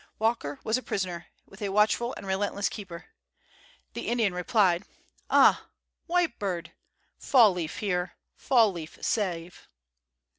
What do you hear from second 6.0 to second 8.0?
White Bird! Fall leaf